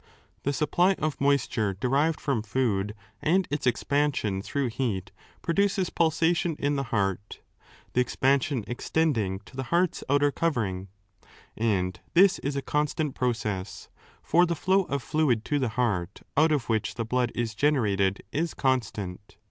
The 0.41 0.51
supply 0.51 0.93
of 0.93 1.13
5 1.13 1.21
moisture 1.21 1.77
derived 1.79 2.19
from 2.19 2.41
food 2.41 2.95
and 3.21 3.47
its 3.51 3.67
expansion 3.67 4.41
through 4.41 4.69
heat 4.69 5.11
produces 5.43 5.91
pulsation 5.91 6.55
in 6.57 6.75
the 6.75 6.85
heart,— 6.89 7.39
the 7.93 8.01
expansion 8.01 8.63
extending 8.65 9.41
to 9.41 9.55
the 9.55 9.65
heart's 9.69 10.03
outer 10.09 10.31
covering. 10.31 10.87
And 11.55 11.99
this 12.15 12.39
is 12.39 12.55
a 12.55 12.63
constant 12.63 13.13
process, 13.13 13.89
for 14.23 14.47
the 14.47 14.55
flow 14.55 14.85
of 14.85 15.03
fluid 15.03 15.45
to 15.45 15.59
the 15.59 15.69
heart, 15.77 16.23
out 16.35 16.51
of 16.51 16.67
which 16.67 16.95
the 16.95 17.05
blood 17.05 17.31
is 17.35 17.53
generated, 17.53 18.23
is 18.31 18.55
constant. 18.55 19.37